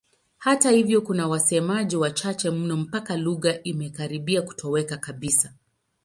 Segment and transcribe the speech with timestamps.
[0.37, 5.53] Hata hivyo kuna wasemaji wachache mno mpaka lugha imekaribia kutoweka kabisa.